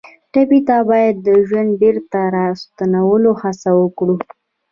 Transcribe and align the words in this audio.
ټپي 0.31 0.59
ته 0.67 0.77
باید 0.89 1.15
د 1.25 1.29
ژوند 1.47 1.71
بېرته 1.81 2.19
راستنولو 2.37 3.31
هڅه 3.41 3.69
وکړو. 3.79 4.15